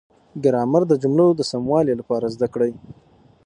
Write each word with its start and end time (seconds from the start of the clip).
ګرامر 0.43 0.83
د 0.87 0.93
جملو 1.01 1.27
د 1.35 1.41
سموالي 1.51 1.93
لپاره 1.99 2.31
زده 2.35 2.47
کړئ. 2.53 2.71